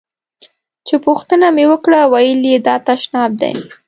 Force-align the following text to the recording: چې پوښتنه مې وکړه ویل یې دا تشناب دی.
چې 0.87 0.95
پوښتنه 1.05 1.47
مې 1.55 1.65
وکړه 1.71 1.99
ویل 2.13 2.41
یې 2.51 2.57
دا 2.67 2.75
تشناب 2.87 3.31
دی. 3.41 3.53